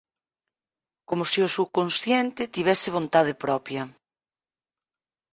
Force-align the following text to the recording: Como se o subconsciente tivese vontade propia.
Como 1.09 1.23
se 1.31 1.39
o 1.47 1.49
subconsciente 1.55 2.51
tivese 2.55 2.89
vontade 2.97 3.33
propia. 3.43 3.83